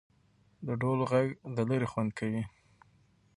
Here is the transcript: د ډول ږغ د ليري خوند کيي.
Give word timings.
د 0.65 0.67
ډول 0.81 0.99
ږغ 1.09 1.13
د 1.55 1.57
ليري 1.69 1.87
خوند 1.91 2.11
کيي. 2.17 2.41